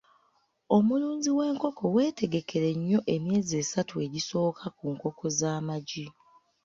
[0.75, 6.05] Omulunzi w'enkoko wetegekere nnyo emyezi esatu egisooka ku nkoko z'amagi.